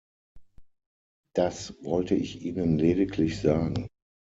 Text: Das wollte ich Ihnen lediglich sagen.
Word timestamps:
Das 1.35 1.75
wollte 1.83 2.15
ich 2.15 2.41
Ihnen 2.41 2.79
lediglich 2.79 3.39
sagen. 3.39 3.87